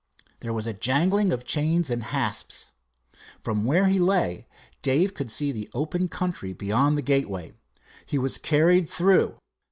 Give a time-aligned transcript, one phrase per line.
[0.39, 2.71] There was a jangling of chains and hasps.
[3.39, 4.47] From where he lay
[4.81, 7.53] Dave could see the open country beyond the gateway.
[8.07, 9.37] He was carried through.